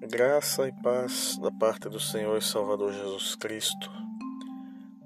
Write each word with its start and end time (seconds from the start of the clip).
Graça 0.00 0.68
e 0.68 0.72
paz 0.82 1.38
da 1.38 1.50
parte 1.50 1.88
do 1.88 1.98
Senhor 1.98 2.36
e 2.36 2.42
Salvador 2.42 2.92
Jesus 2.92 3.34
Cristo. 3.36 3.90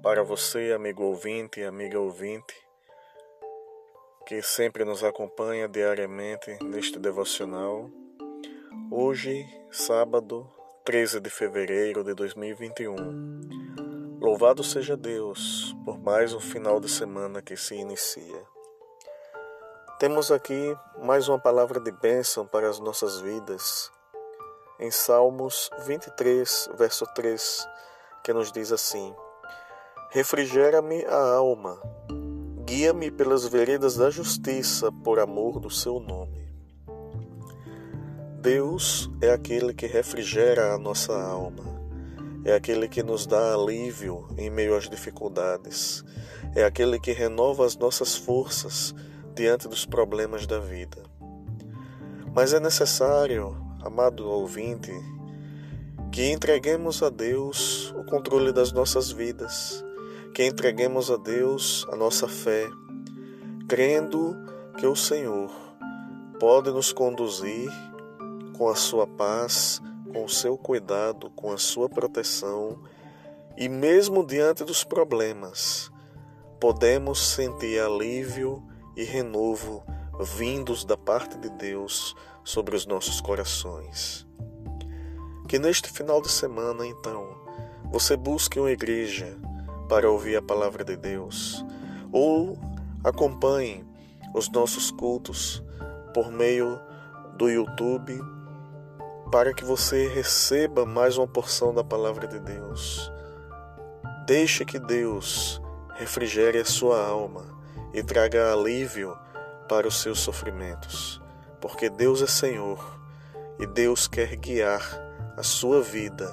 Para 0.01 0.23
você, 0.23 0.73
amigo 0.73 1.03
ouvinte 1.03 1.59
e 1.59 1.63
amiga 1.63 1.99
ouvinte, 1.99 2.53
que 4.25 4.41
sempre 4.41 4.83
nos 4.83 5.03
acompanha 5.03 5.67
diariamente 5.67 6.57
neste 6.63 6.99
devocional. 6.99 7.89
Hoje, 8.91 9.45
sábado, 9.71 10.49
13 10.83 11.19
de 11.19 11.29
fevereiro 11.29 12.03
de 12.03 12.13
2021. 12.13 12.97
Louvado 14.19 14.63
seja 14.63 14.97
Deus 14.97 15.75
por 15.85 15.99
mais 15.99 16.33
um 16.33 16.39
final 16.39 16.79
de 16.79 16.89
semana 16.89 17.41
que 17.41 17.55
se 17.55 17.75
inicia. 17.75 18.56
Temos 19.99 20.31
aqui 20.31 20.77
mais 21.01 21.27
uma 21.27 21.39
palavra 21.39 21.79
de 21.79 21.91
bênção 21.91 22.45
para 22.45 22.69
as 22.69 22.79
nossas 22.79 23.19
vidas 23.19 23.91
em 24.79 24.91
Salmos 24.91 25.71
23, 25.87 26.69
verso 26.77 27.03
3, 27.15 27.67
que 28.23 28.31
nos 28.31 28.51
diz 28.51 28.71
assim: 28.71 29.11
Refrigera-me 30.11 31.03
a 31.05 31.33
alma, 31.33 31.81
guia-me 32.63 33.09
pelas 33.09 33.47
veredas 33.47 33.95
da 33.95 34.11
justiça 34.11 34.91
por 35.03 35.17
amor 35.17 35.59
do 35.59 35.71
seu 35.71 35.99
nome. 35.99 36.47
Deus 38.39 39.09
é 39.19 39.31
aquele 39.31 39.73
que 39.73 39.87
refrigera 39.87 40.75
a 40.75 40.77
nossa 40.77 41.19
alma, 41.19 41.63
é 42.45 42.53
aquele 42.53 42.87
que 42.87 43.01
nos 43.01 43.25
dá 43.25 43.55
alívio 43.55 44.27
em 44.37 44.51
meio 44.51 44.75
às 44.75 44.87
dificuldades, 44.87 46.03
é 46.55 46.63
aquele 46.63 46.99
que 46.99 47.13
renova 47.13 47.65
as 47.65 47.75
nossas 47.75 48.15
forças 48.15 48.93
diante 49.37 49.67
dos 49.67 49.85
problemas 49.85 50.47
da 50.47 50.57
vida. 50.57 50.97
Mas 52.33 52.53
é 52.53 52.59
necessário 52.59 53.55
amado 53.83 54.27
ouvinte, 54.27 54.91
que 56.11 56.31
entreguemos 56.31 57.03
a 57.03 57.09
Deus 57.09 57.93
o 57.95 58.03
controle 58.03 58.51
das 58.51 58.71
nossas 58.71 59.11
vidas, 59.11 59.85
que 60.33 60.43
entreguemos 60.43 61.11
a 61.11 61.17
Deus 61.17 61.85
a 61.91 61.95
nossa 61.95 62.27
fé, 62.27 62.67
crendo 63.67 64.35
que 64.79 64.87
o 64.87 64.95
Senhor 64.95 65.51
pode 66.39 66.71
nos 66.71 66.91
conduzir 66.91 67.69
com 68.57 68.67
a 68.69 68.75
sua 68.75 69.05
paz, 69.05 69.79
com 70.11 70.25
o 70.25 70.29
seu 70.29 70.57
cuidado, 70.57 71.29
com 71.35 71.51
a 71.51 71.59
sua 71.59 71.87
proteção, 71.87 72.81
e 73.55 73.69
mesmo 73.69 74.25
diante 74.25 74.63
dos 74.63 74.83
problemas, 74.83 75.91
podemos 76.59 77.19
sentir 77.19 77.79
alívio 77.79 78.63
e 78.97 79.03
renovo 79.03 79.83
vindos 80.19 80.83
da 80.83 80.97
parte 80.97 81.37
de 81.37 81.49
Deus 81.51 82.15
sobre 82.43 82.75
os 82.75 82.87
nossos 82.87 83.21
corações. 83.21 84.27
Que 85.47 85.59
neste 85.59 85.89
final 85.89 86.19
de 86.19 86.29
semana, 86.29 86.85
então, 86.85 87.29
você 87.91 88.17
busque 88.17 88.59
uma 88.59 88.71
igreja 88.71 89.37
para 89.87 90.09
ouvir 90.09 90.35
a 90.35 90.41
palavra 90.41 90.83
de 90.83 90.97
Deus, 90.97 91.63
ou 92.11 92.57
acompanhe 93.03 93.85
os 94.33 94.49
nossos 94.49 94.89
cultos 94.89 95.63
por 96.13 96.31
meio 96.31 96.79
do 97.37 97.47
YouTube, 97.47 98.19
para 99.31 99.53
que 99.53 99.63
você 99.63 100.07
receba 100.07 100.85
mais 100.85 101.17
uma 101.17 101.27
porção 101.27 101.73
da 101.73 101.83
palavra 101.83 102.27
de 102.27 102.39
Deus. 102.39 103.11
Deixe 104.25 104.65
que 104.65 104.79
Deus 104.79 105.61
refrigere 105.93 106.57
a 106.57 106.65
sua 106.65 107.05
alma 107.05 107.57
e 107.97 108.03
traga 108.03 108.53
alívio 108.53 109.17
para 109.67 109.87
os 109.87 109.99
seus 109.99 110.19
sofrimentos, 110.19 111.19
porque 111.59 111.89
Deus 111.89 112.21
é 112.21 112.27
Senhor 112.27 113.01
e 113.59 113.65
Deus 113.65 114.07
quer 114.07 114.35
guiar 114.35 114.83
a 115.35 115.41
sua 115.41 115.81
vida 115.81 116.27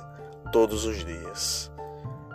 todos 0.52 0.84
os 0.84 1.02
dias. 1.02 1.72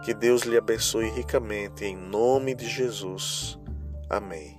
Que 0.04 0.16
Deus 0.16 0.42
lhe 0.42 0.58
abençoe 0.58 1.12
ricamente 1.12 1.86
em 1.86 1.96
nome 1.96 2.56
de 2.56 2.68
Jesus. 2.68 3.60
Amém. 4.10 4.59